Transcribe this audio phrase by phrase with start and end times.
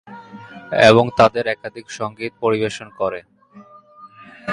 [0.89, 3.19] এবং তাদের একাধিক সংগীত পরিবেশন করে।